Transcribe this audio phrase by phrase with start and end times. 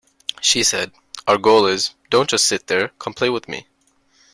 [0.41, 0.93] She said:
[1.27, 3.67] "our goal is, don't just sit there- come play with me".